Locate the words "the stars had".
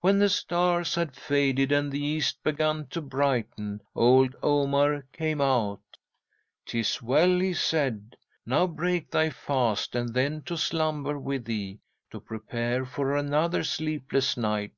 0.18-1.14